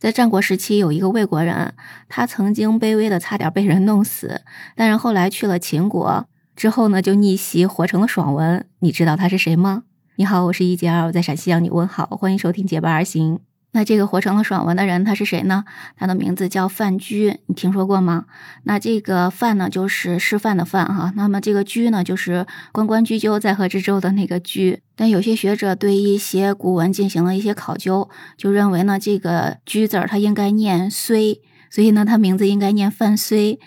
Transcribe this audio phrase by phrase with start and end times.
[0.00, 1.74] 在战国时期，有一个魏国人，
[2.08, 4.40] 他曾经卑微的差点被人弄死，
[4.74, 6.26] 但是后来去了秦国
[6.56, 8.66] 之后呢，就逆袭活成了爽文。
[8.78, 9.82] 你知道他是谁吗？
[10.16, 13.40] 你好，我是一杰二，我在陕西向你问好，欢迎收听结伴而行。
[13.72, 15.64] 那这个活成了爽文的人，他是谁呢？
[15.96, 18.24] 他的名字叫范雎，你听说过吗？
[18.64, 21.12] 那这个范呢，就是示范的范哈。
[21.14, 24.80] 那么这个雎呢，就是关关雎鸠，在河之洲的那个雎。
[24.96, 31.38] 但有些学者对一些古文进行了一些考究，就认为呢，这个雎字儿它应该念睢，
[31.70, 33.58] 所以呢，他名字应该念范睢。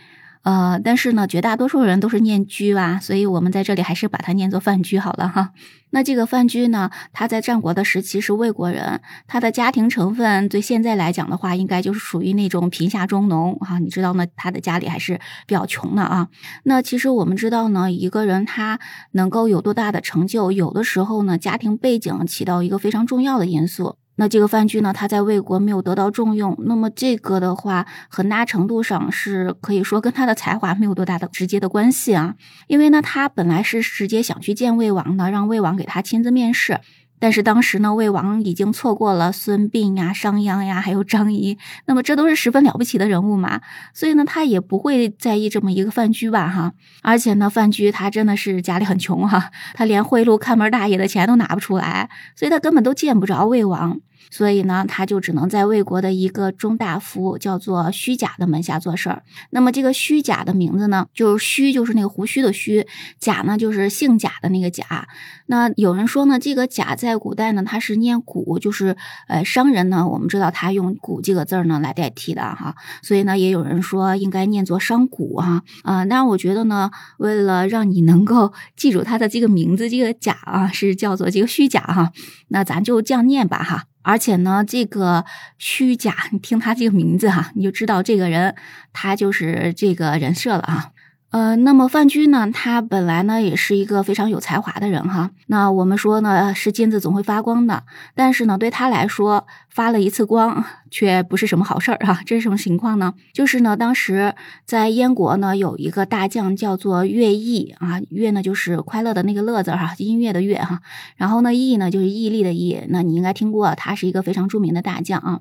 [0.44, 5.52] 呃，但是呢，绝大多数人都是念居吧，所以我们在这里还是把它念作范雎好了哈。
[5.92, 13.80] 那这个范雎呢，他在战国的时期是魏国人，他的家庭成分对现在来讲的话，应该就是属于那种贫下中农哈。
[13.80, 16.28] 你知道呢，他的家里还是比较穷的啊。
[16.64, 18.80] 那其实我们知道呢，一个人他
[19.12, 23.96] 能够有多大的成就，有的时候呢，家庭背景起到一个非常重要的因素。
[24.16, 32.36] 那这个范雎呢，他在魏国没有得到重用，那么这个的话，很大程度上是可以说跟他的才华没有多大的直接的关系啊。
[32.68, 36.80] 因为呢，他本来是直接想去见魏王的，让魏王给他亲自面试。
[37.20, 43.62] 但是当时呢，魏王已经错过了孙膑呀、商鞅呀，还有张仪，那么这都是十分了不起的人物嘛，
[43.94, 46.74] 所以呢，他也不会在意这么一个范雎吧，哈。
[47.02, 54.02] 而且呢，范雎他真的是家里很穷哈，他连贿赂看门大爷的钱都拿不出来，所以他根本都见不着魏王。
[54.34, 59.22] 所以呢，他就只能在魏国的一个中大夫叫做虚假的门下做事儿。
[59.52, 62.84] 那么这个虚假的名字呢，就是虚，就是那个胡须的虚；
[63.20, 65.08] 假呢，就是姓贾的那个贾。
[65.46, 72.76] 那有人说呢，这个贾在古代呢，他是念古，就是呃商人呢，我们知道他用古这个字儿呢来代替的哈。
[73.04, 76.04] 所以呢，也有人说应该念作商贾哈啊。
[76.06, 82.12] 那我觉得呢，为了让你能够 记住他的这个名字，这个贾啊是叫做这个虚假哈，
[82.48, 83.84] 那咱就这样念吧哈。
[84.04, 85.26] 而且呢，这个
[85.58, 88.56] 虚假，你听他这个名字哈，你就知道这个人
[88.94, 90.93] 他就是这个人设了啊。
[91.34, 95.32] 呃，那么范雎呢，他本来呢也是一个非常有才华的人哈。
[95.48, 102.20] 那我们说呢，是金子总会发光的，但是呢，对他来说，发了一次光却不是什么好事儿哈。
[102.24, 103.16] 这是什么情况呢？
[103.34, 110.82] 就是呢，当时在燕国呢，有一个大将叫做乐毅啊，乐呢就是快乐的那个乐字哈，音乐的乐哈。
[111.16, 115.40] 然后呢，毅呢就是毅力的毅，那你应该听过，他是一个非常著名的大将啊。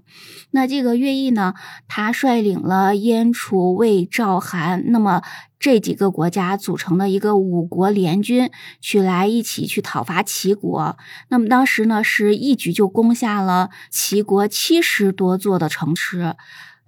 [0.52, 1.52] 那这个乐毅呢，
[1.86, 5.20] 他率领了燕、楚、魏、赵、韩，那么。
[5.62, 8.50] 这几个国家组成的一个五国联军，
[8.80, 10.98] 去来一起去讨伐齐国。
[11.28, 16.34] 那么当时呢，是一举就攻下了齐国七十多座的城池。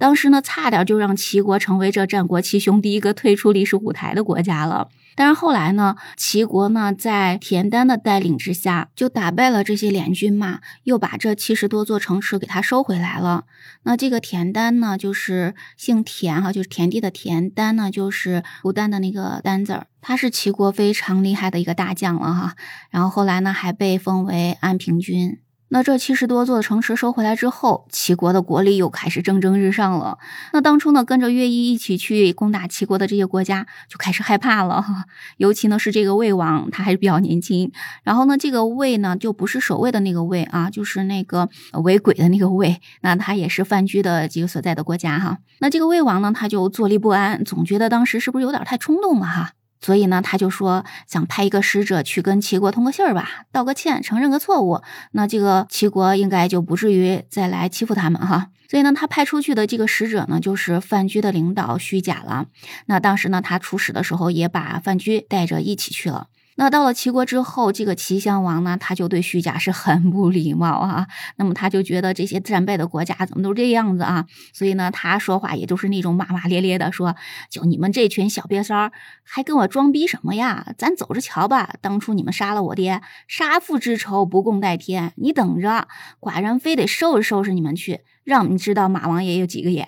[0.04, 4.90] 当时呢，差点就让齐国成为这战国七雄第一个退出历史舞台的国家了。
[5.14, 13.44] 但是后来呢，齐国呢在田丹的带领之下，就打败了这些联军嘛，又把这七十多座城池给他收回来了。
[13.84, 19.86] 那这个田丹呢，就是姓田哈，就是田地的田；丹呢，就是不丹的那个丹字儿。
[20.02, 22.56] 他是齐国非常厉害的一个大将了哈。
[22.90, 25.38] 然后后来呢，还被封为安平君。
[25.70, 30.18] 那这七十多座城池收回来之后，齐国的国力又开始蒸蒸日上了。
[30.52, 34.84] 那当初呢，跟着乐毅一起去攻打齐国的这些国家就开始害怕了。
[35.38, 37.72] 尤其呢是这个魏王，他还是比较年轻。
[38.04, 41.48] 然后呢，这个魏呢就不是守卫的那个魏啊，就是那个
[41.82, 42.80] 为鬼的那个魏。
[43.00, 45.38] 那他也是范雎的这个所在的国家哈。
[45.58, 49.52] 那这个魏王呢，他就坐立不安，总觉得当时是不是有点太冲动了哈。
[49.80, 54.80] 所以呢，他就说想派一个使者去跟齐国通个信儿吧，道个歉，承认个错误，
[55.12, 58.48] 那这个齐国应该就不至于再来欺负他们哈。
[58.68, 62.46] 所以呢，他派出去的这个使者呢，就是范雎的领导虚假了。
[62.86, 66.28] 那当时呢，他出使的时候也把范雎带着一起去了。
[66.56, 71.08] 那到了齐国之后，这个齐襄王呢，他就对虚假是很不礼貌啊。
[71.36, 74.26] 那么他就觉得这些战败的国家怎么都这样子啊？
[74.52, 77.16] 所以呢，他说话也就是那种骂骂咧咧的，说
[77.50, 78.92] ：“就你们这群小瘪三儿，
[79.24, 80.74] 还跟我装逼什么呀？
[80.78, 81.74] 咱走着瞧吧。
[81.80, 85.12] 当初你们杀了我爹，杀父之仇不共戴天。
[85.16, 85.88] 你等着，
[86.20, 89.86] 寡人非得收拾收拾你们去，让你知道马王爷有几个眼。”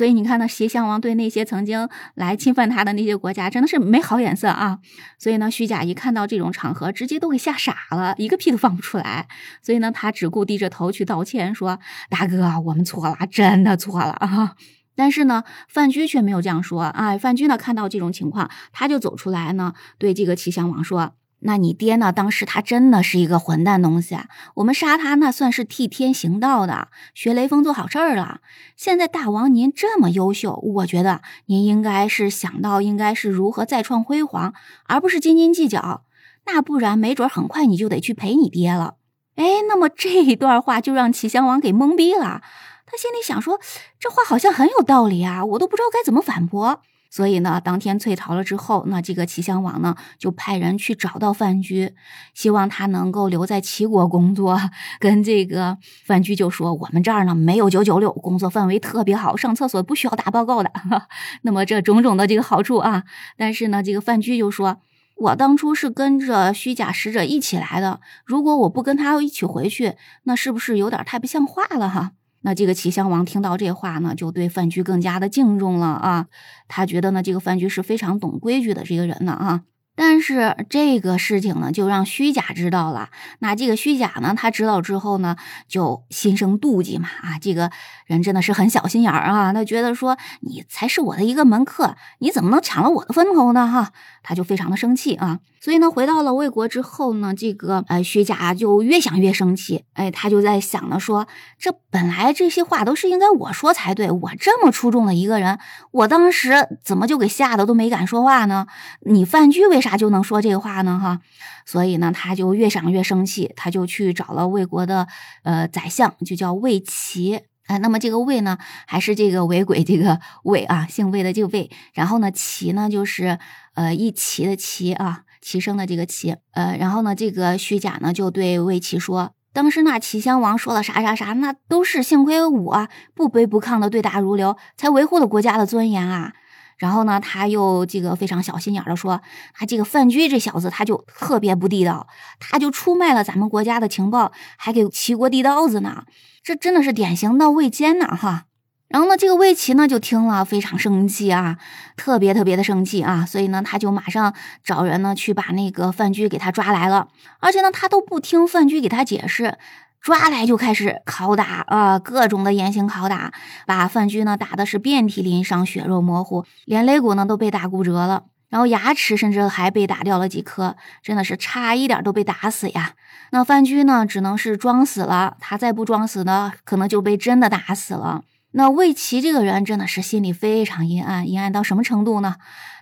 [0.00, 4.78] 所以你看，呢齐襄王对那些曾经来侵犯他的那些国家，真的是没好眼色啊。
[5.18, 9.28] 所以呢，虚假一看到这种场合，直接都给吓傻了，一个屁都放不出来。
[9.60, 14.54] 所以呢，他只顾低着头去道歉，说：“大哥，我们错了，真的错了啊。”
[14.96, 16.84] 但是呢，范雎却没有这样说。
[16.84, 21.12] 哎，范雎呢，看到这种情况，他就走出来呢，对这个齐襄王说。
[21.42, 22.12] 那你爹呢？
[22.12, 24.26] 当时他真的是一个混蛋东西啊，
[24.56, 28.40] 我们杀他那算是替天行道的，学雷锋做好事儿了。
[28.76, 34.52] 现在大王您这么优秀，我觉得您应该是想到应该是如何再创辉煌，
[34.86, 36.04] 而不是斤斤计较。
[36.46, 38.96] 那不然没准很快你就得去陪你爹了。
[39.36, 42.42] 哎，那么这一段话就让齐襄王给懵逼了。
[42.86, 43.60] 他心里想说，
[43.98, 46.82] 这话好像很有道理啊，我都不知道该怎么反驳。
[47.10, 51.92] 所以呢，当天退朝了之后，那这个齐襄王呢就派人去找到范雎，
[52.34, 54.58] 希望他能够留在齐国工作。
[55.00, 60.70] 跟这个范雎就说：“我们这儿呢没有九九六，工作氛围特别好，上厕所不需要打报告的。
[61.42, 63.02] 那么这种种的这个好处啊，
[63.36, 64.80] 但是呢，这个范雎就说：
[65.16, 76.26] 我当初是跟着虚假使者一起来的，如果我不跟他一起回去，那是不是有点太不像话了哈？”那这个齐襄王听到这话呢，就对范雎更加的敬重了啊。
[76.68, 79.62] 他觉得呢，这个范雎是非常懂规矩的这个人呢啊。
[80.00, 83.10] 但是这个事情呢，就让虚假知道了。
[83.40, 85.36] 那这个虚假呢，他知道之后呢，
[85.68, 87.38] 就心生妒忌嘛啊。
[87.38, 87.70] 这个
[88.06, 89.52] 人真的是很小心眼儿啊。
[89.52, 93.68] 他觉得说，你才是我的一个门客，你怎么能抢了我的风头呢？
[93.68, 93.92] 哈，
[94.22, 95.40] 他就非常的生气啊。
[95.62, 99.84] 所以呢，回到了魏国之后呢，这个呃虚假就越想越生气。
[99.92, 105.58] 哎，他就在想呢，说这本来这些话都是应该我说才对，我这么出众的一个人，
[105.90, 108.66] 我当时怎么就给吓得都没敢说话呢？
[109.04, 111.00] 你范雎为啥他就能说这个话呢？
[111.02, 111.18] 哈，
[111.66, 115.08] 所以呢，他就越想越生气，他就去找了魏国的
[115.42, 117.40] 呃宰相，就叫魏齐。
[117.66, 118.56] 哎，那么这个魏呢，
[118.86, 121.68] 还是这个为鬼这个 魏啊，姓魏的这个魏。
[121.92, 123.40] 然后呢，齐呢就是
[123.74, 125.22] 呃一齐的齐啊。
[125.42, 136.34] 齐声的这个齐，呃，然后呢，这个虚假呢就对魏齐说，当时那齐襄王说了啥啥啥，那都是幸亏我不卑不亢的对答如流，才维护了国家的尊严啊。
[136.80, 142.08] 然后呢，他又这个非常小心眼的说，啊，这个范雎这小子他就特别不地道，
[142.40, 146.04] 他就出卖了咱们国家的情报，还给齐国递刀子呢，
[146.42, 148.46] 这真的是典型的魏奸呐，哈。
[148.88, 151.58] 然后呢，这个魏齐呢就听了非常生气啊，
[151.96, 154.34] 特别特别的生气啊，所以呢，他就马上
[154.64, 157.06] 找人呢去把那个范雎给他抓来了，
[157.38, 159.58] 而且呢，他都不听范雎给他解释，
[160.00, 163.32] 抓来就开始拷打啊，各种的严刑拷打，
[163.66, 172.92] 把范雎呢打的是遍体鳞伤，血肉模糊，连肋骨呢都被打骨折了，然后牙齿甚至还被打掉了几颗，真的是差一点都被打死呀。
[173.30, 178.22] 那范雎呢，只能是装死了，他再不装死呢，可能就被真的打死了。
[178.52, 182.36] 那魏齐这个人真的是心里非常阴暗，阴暗到什么程度呢？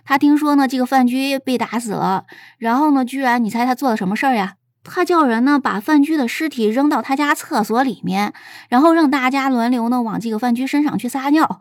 [0.05, 2.25] 他听说呢，这个范雎被打死了，
[2.57, 4.55] 然后呢，居然你猜他做了什么事儿呀？
[4.83, 8.33] 他叫人呢把范雎的尸体扔到他家厕所里面，
[8.69, 11.59] 然后让大家轮流呢往这个范雎身上去撒尿。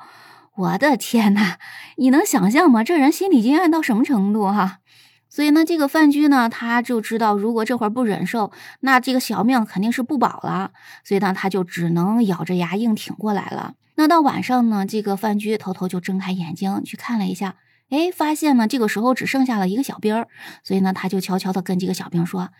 [0.56, 1.56] 我的天呐，
[1.96, 2.82] 你能想象吗？
[2.82, 4.78] 这人心理阴暗到什么程度哈？
[5.28, 8.50] 所以呢，这个范雎呢，他就知道，如果这会儿不忍受，
[8.80, 10.70] 那这个小命肯定是不保了。
[11.04, 13.74] 所以呢，他就只能咬着牙硬挺过来了。
[13.96, 17.56] 那到晚上呢，这个范雎偷偷就睁开眼睛去看了一下，
[17.90, 20.28] 哎，发现呢这个时候只剩下了一个小兵儿，
[20.62, 22.50] 所以呢他就悄悄的跟这个小兵说：“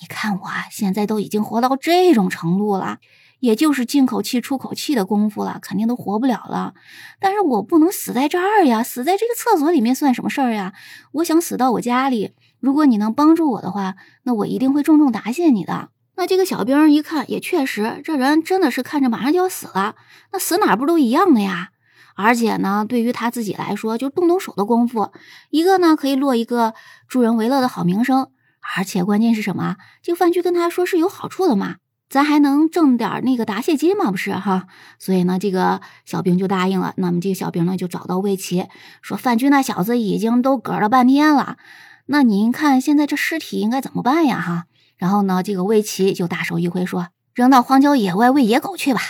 [0.00, 2.98] 你看我现在都已经活到这种程度了，
[3.40, 6.74] 也就是进口气出口气的功夫了，肯定都活不了了。
[7.18, 10.74] 但是我不能死在这儿呀，死在这个厕所里面算什么事儿呀？
[11.12, 19.96] 我想死到我家里，如果你能帮助我的话，那我一定会重重答谢你的。”那这个小兵一看，也确实，这人真的是看着马上就要死了。
[20.32, 21.70] 那死哪不都一样的呀？
[22.14, 25.12] 而且呢，对于他自己来说，就动动手的功夫，
[25.50, 26.74] 一个呢可以落一个
[27.08, 28.28] 助人为乐的好名声，
[28.76, 29.76] 而且关键是什么？
[30.02, 31.76] 这个范雎跟他说是有好处的嘛，
[32.08, 34.66] 咱还能挣点那个答谢金嘛，不是哈？
[34.98, 36.94] 所以呢，这个小兵就答应了。
[36.96, 38.68] 那么这个小兵呢，就找到魏齐，
[39.02, 41.56] 说范雎那小子已经都嗝了半天了，
[42.06, 44.40] 那您看现在这尸体应该怎么办呀？
[44.40, 44.64] 哈？
[44.96, 49.00] 然后呢，这个魏齐就大手一挥说：“扔到荒郊野外喂野狗去吧。”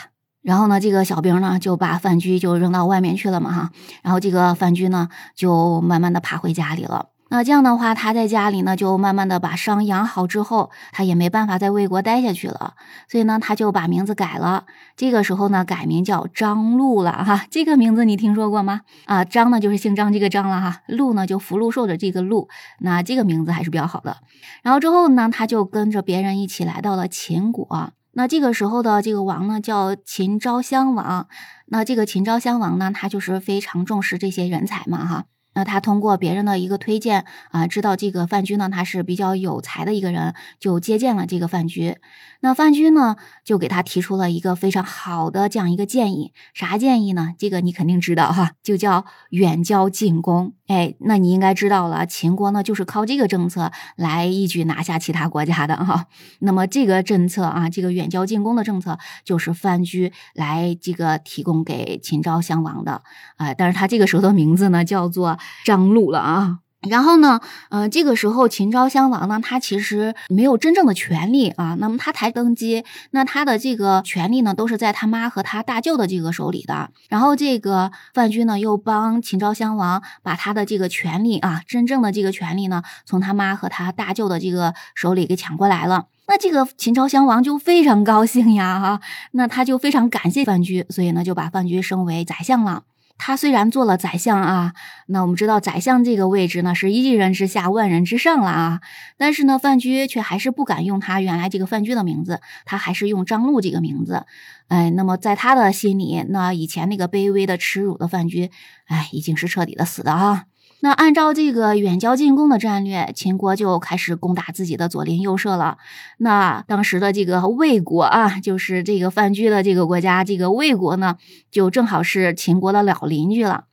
[0.45, 3.71] 然后呢，这个小兵呢就把范雎就扔到外面去了嘛哈。
[4.03, 7.07] 然后这个范雎呢就慢慢的爬回家里了。
[7.31, 12.75] 那这样的话，他在家里呢，就慢慢的把伤养好之后，他也没办法在魏国待下去了，
[13.09, 14.67] 所以呢，他就把名字改了。
[14.97, 17.47] 这个时候呢，改名叫张禄了哈。
[17.51, 18.83] 这个名字你听说过吗？
[19.07, 22.49] 啊，张呢就是姓张这个张了哈，禄呢就福禄寿的这个禄。
[22.81, 24.19] 那这个名字还是比较好的。
[24.63, 27.95] 然后之后呢，他就跟着别人一起来到了秦国。
[28.15, 31.29] 那这个时候的这个王呢，叫秦昭襄王。
[31.67, 35.25] 那这个秦昭襄王呢，他就是非常重视这些人才嘛哈。
[35.57, 41.99] 那他通过别人的一个推荐啊，知道这个范雎呢，他是比较有才的一个人，就接见了这个范雎。
[42.45, 47.33] 那范雎呢，就给他提出了一个非常好的这样一个建议，啥建议呢？
[47.39, 50.53] 这个你肯定知道哈，就叫远交近攻。
[50.67, 56.05] 哎，那你应该知道了，秦国呢就是靠这个政策来一举拿下其他国家的哈。
[56.41, 63.01] 那么这个政策啊，这个远交近攻的政策，就是范雎来这个提供给秦昭襄王的
[63.39, 63.55] 啊。
[63.55, 66.59] 但是他这个时候的名字呢，叫做张禄了啊。
[66.89, 71.77] 然后呢，呃，这个时候秦昭襄王呢，他其实没有真正的权利啊。
[71.79, 76.91] 那么他才登基，那他的这个权利呢，都是在他妈和他大舅的这个手里的。
[77.09, 86.07] 然后这个范雎呢，又帮秦昭襄王把他的这个权利啊，真正的这个权利呢，从他妈和他大舅的这个手里给抢过来了。
[86.27, 89.01] 那这个秦昭襄王就非常高兴呀，哈，
[89.33, 92.85] 那他就非常感谢范雎，所以呢，就把范雎升为宰相了。
[93.17, 94.75] 他虽然做了宰相啊，
[95.07, 98.81] 那我们知道宰相这个位置呢是一人之下万人之上了啊，
[99.17, 104.27] 但是呢范雎却还是不敢用他原来这个范雎的名字，他还是用张禄这个名字。
[104.69, 108.51] 哎，那么在他的心里，那以前那个卑微的耻辱的范雎，
[108.87, 110.45] 哎，已经是彻底的死的啊。
[110.85, 115.79] 那按照这个远交近攻的战略，秦国就开始攻打自己的左邻右舍了。
[116.19, 121.17] 那当时的这个魏国啊，就是这个范雎的这个国家，这个魏国呢，
[121.51, 123.65] 就正好是秦国的老邻居了。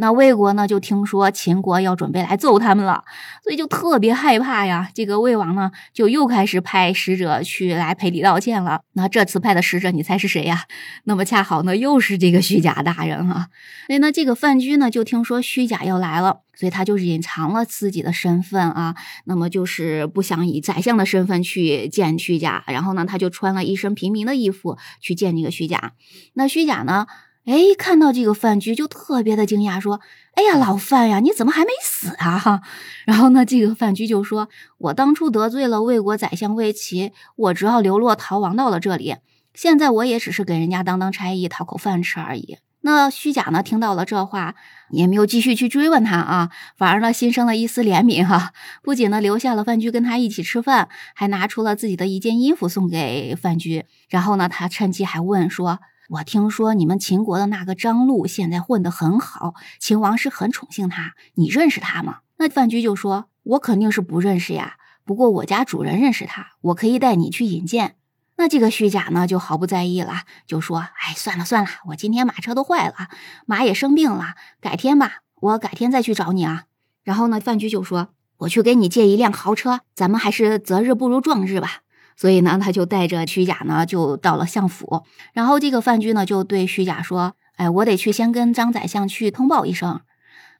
[0.00, 3.04] 那魏国呢，就听说秦国要准备来揍他们了，
[3.44, 4.88] 所以就特别害怕呀。
[4.94, 8.80] 这个魏王呢，就又开始派使者去来赔礼道歉了。
[8.94, 10.64] 那这次派的使者，你猜是谁呀？
[11.04, 13.48] 那么恰好呢，又是这个虚假大人哈。
[13.88, 18.94] 所以呢，这个范雎呢，就听说虚假要来了，所以他就是隐藏了自己的身份啊。
[19.26, 25.92] 那么就是不想以宰相的身份去见虚假，然后呢，他就穿了一身平民的衣服去见这个虚假。
[26.32, 27.06] 那虚假呢？
[27.50, 30.00] 哎，看到这个范雎就特别的惊讶，说
[30.38, 32.60] ：“哎呀，老范呀，你怎么还没死啊？”哈，
[33.04, 39.16] 然后呢，这个范雎就说：“我当初得罪了魏国宰相魏齐，我只好流落逃亡到了这里。
[39.52, 44.54] 现在我也只是给人家当当差役，讨口饭吃而已。”那虚假呢，听到了这话，
[44.90, 55.80] 也没有继续去追问他啊，反而呢，心生了一丝怜悯哈，不仅呢留下了范雎跟他一起吃饭，还拿出了自己的一件衣服送给范雎，然后呢，他趁机还问说。
[56.10, 61.14] 我听说你们秦国的那个张禄现在混得很好，秦王是很宠幸他。
[61.34, 62.18] 你认识他吗？
[62.38, 64.74] 那范雎就说：“我肯定是不认识呀，
[65.04, 67.94] 不过我家主人认识他，我可以带你去引荐。”
[68.38, 73.08] 那这个虚假呢就毫不在意了，就说：“哎，算了算了，我今天马车都坏了，
[73.46, 76.64] 马也生病了，改天吧，我改天再去找你啊。”
[77.04, 81.82] 然后呢，范雎就说：“我去给你借一辆豪车，咱们还是择日不如撞日吧。”
[82.20, 85.04] 所以呢，他就带着虚假呢，就到了相府。
[85.32, 90.02] 然后这个范雎呢，就对虚假说：“哎，我得去先跟张宰相去通报一声。”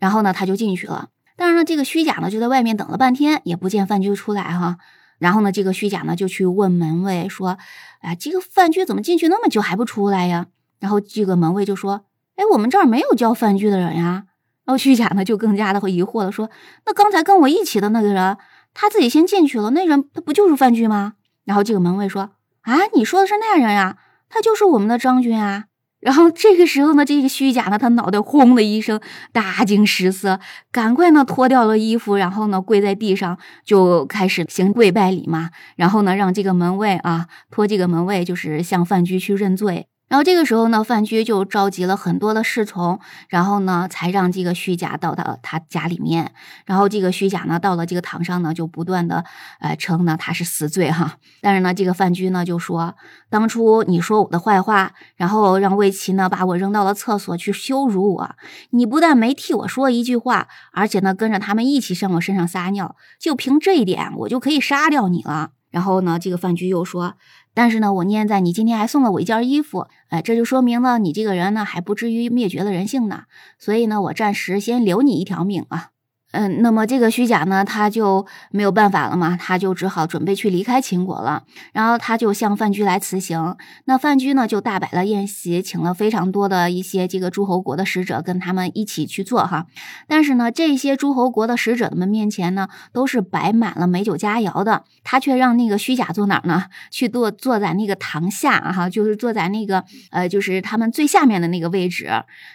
[0.00, 1.10] 然后呢，他就进去了。
[1.36, 4.78] 但是呢，这个虚假呢，就在外面等了半天，也不见范雎出来哈。
[5.18, 7.58] 然后呢，这个虚假呢，就去问门卫说
[8.00, 10.46] ：“哎，这个范雎怎么进去那么久还不出来呀？”
[10.80, 14.24] 然后这个门卫就说：“哎，我们这儿没有叫范雎的人呀。”
[14.64, 16.48] 然后虚假呢，就更加的疑惑了，说
[16.86, 18.38] ：“那刚才跟我一起的那个人，
[18.72, 21.16] 他自己先进去了，那人他不就是范雎吗？”
[21.50, 22.30] 然后这个门卫说
[22.62, 23.96] ：“啊，你说的是那人呀？
[24.28, 25.64] 他就是我们的将军啊。”
[25.98, 29.00] 然后这个时候呢，这个虚假呢，他脑袋轰的一声，
[29.32, 30.38] 大惊失色，
[30.70, 35.50] 赶快呢脱掉了衣服，然后呢跪在地上，就开始行跪拜礼嘛。
[35.74, 39.88] 然后呢，让这个门卫啊托这个门卫，就是向范雎去认罪。
[40.10, 42.98] 然后这个时候呢，范雎就召集了很多的侍从，
[43.28, 46.32] 然后呢，才让这个虚假到他他家里面。
[46.66, 49.24] 然后这个虚假呢，到了这个堂上呢，就不断的
[49.60, 51.18] 呃称呢他是死罪哈。
[51.40, 52.96] 但是呢，这个范雎呢就说，
[53.28, 58.34] 当初你说我的坏话，然后让魏齐呢把我扔到了厕所去羞辱我，
[58.70, 65.50] 你不但没替我说一句话，而且呢跟着他们一起上我身上撒尿，就凭这一点，我就可以杀掉你了。
[65.70, 67.14] 然后呢，这个范雎又说。
[67.54, 73.24] 但是呢，我念在你今天还送了我一件衣服，哎，这就说明了你这个人呢还不至于灭绝了人性呢，
[73.58, 75.90] 所以呢，我暂时先留你一条命啊。
[76.32, 81.42] 嗯，那么这个虚假呢，他就没有办法了嘛，他就只好准备去离开秦国了。
[81.72, 83.56] 然后他就向范雎来辞行。
[83.86, 89.66] 那范雎呢，就大摆了宴席，请了非常多的一些这个诸侯国的使者跟他们一起去做哈。
[90.06, 96.66] 但是呢，这些诸侯国的使者们面前呢，都是摆满了美酒佳肴的，他却让那个虚假坐哪儿呢？
[96.92, 102.08] 去坐坐在那个堂下哈，就是坐在那个呃，就是他们最下面的那个位置。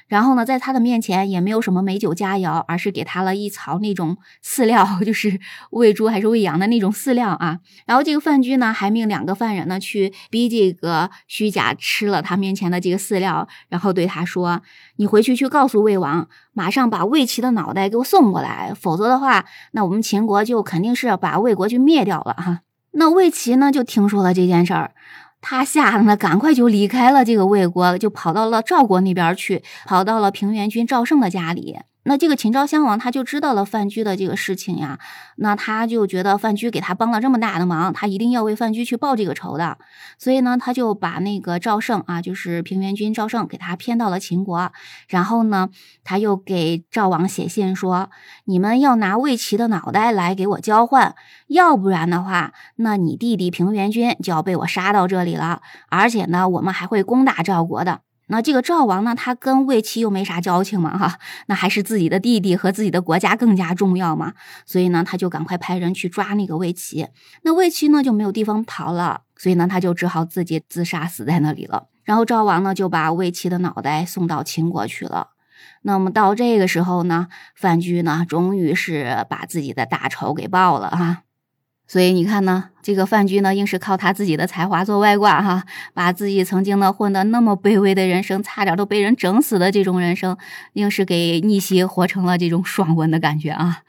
[0.08, 5.39] 然后呢，在他的面前也没有什么美酒佳肴，而是给他了一层槽那种饲料， 就是
[5.72, 7.60] 喂猪还是喂羊的那种饲料啊。
[7.88, 14.62] 然后这个范雎呢，还命两个犯人呢去逼这个虚假吃了他面前的这个饲料，然后对他说
[14.98, 22.60] ：“你回去去告诉魏王，马上把魏齐的脑袋给我送过来，否则的话，那我们秦国就肯定是要把魏国去灭掉了哈。”
[22.98, 24.91] 那魏齐呢，就听说了这件事儿。
[25.41, 31.77] 他吓得呢，赶快就离开了这个魏国，就跑到了赵国那边去，跑到了平原君赵胜的家里。
[32.08, 35.00] 那这个秦昭襄王他就知道了范雎的这个事情呀，
[35.38, 39.80] 那他就觉得范雎给他帮了这么大的忙，他一定要为范雎去报这个仇的，
[40.20, 44.72] 所以呢，他就把那个赵胜啊，就是平原君赵胜给他骗到了秦国，
[45.08, 45.70] 然后呢，
[46.04, 48.12] 他又给赵王写信说，
[48.44, 51.16] 你们要拿魏齐的脑袋来给我交换，
[51.48, 58.02] 要不然的话，那你弟弟平原君就要被我杀到这里了，而且呢，我们还会攻打赵国的。
[58.27, 64.34] 那这个赵王呢，他跟魏齐又没啥交情嘛，哈，那还是自己的弟弟和自己的国家更加重要嘛，
[64.65, 67.08] 所以呢，他就赶快派人去抓那个魏齐。
[67.44, 71.88] 那魏齐呢就没有地方逃了，所以呢，他就只好自己自杀死在那里了。
[72.03, 75.29] 然后赵王呢就把魏齐的脑袋送到秦国去了。
[75.84, 81.25] 那么到这个时候呢，范雎呢终于是把自己的大仇给报了啊。
[81.88, 85.63] 所以你看呢，这个范雎呢，硬是靠他自己的才华做外挂哈，
[85.94, 90.36] 把自己曾经呢混得那么卑微的人生，差点都被人整死的这种人生，
[90.74, 93.84] 硬是给逆袭活成了这种爽文的感觉啊！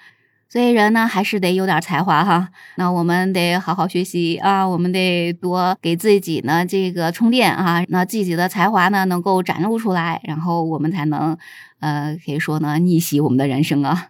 [0.49, 2.51] 所以人呢，还是得有点才华哈。
[2.77, 11.37] 那我们得好好学习啊，我们得多给自己呢这个充电啊，那自己的才华呢能够展露出来，然后我们才能
[11.81, 14.09] 呃可以说呢逆袭我们的人生啊。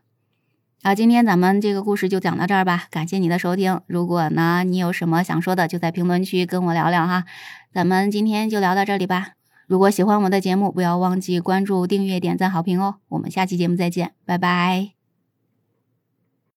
[0.86, 2.84] 好，今天咱们这个故事就讲到这儿吧。
[2.92, 3.80] 感谢你的收听。
[3.88, 7.24] 如果呢你有什么想说的，就在评论区跟我聊聊哈。
[7.72, 9.30] 咱们今天就聊到这里吧。
[9.66, 12.98] 如果喜欢我的节目，不要忘记关注、订阅、点赞、好评哦。
[13.08, 14.95] 我们下期节目再见，拜拜。